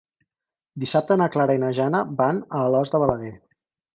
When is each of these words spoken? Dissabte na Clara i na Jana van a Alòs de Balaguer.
Dissabte 0.83 1.17
na 1.21 1.27
Clara 1.35 1.57
i 1.57 1.61
na 1.65 1.69
Jana 1.81 2.01
van 2.23 2.39
a 2.61 2.65
Alòs 2.71 2.95
de 2.95 3.03
Balaguer. 3.05 3.33